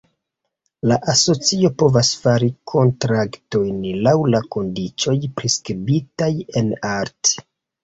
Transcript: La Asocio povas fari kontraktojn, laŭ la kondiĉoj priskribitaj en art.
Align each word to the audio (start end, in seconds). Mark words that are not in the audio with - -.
La 0.91 0.95
Asocio 1.11 1.69
povas 1.81 2.09
fari 2.23 2.49
kontraktojn, 2.73 3.85
laŭ 4.09 4.15
la 4.37 4.43
kondiĉoj 4.57 5.17
priskribitaj 5.39 6.33
en 6.65 6.75
art. 6.97 7.35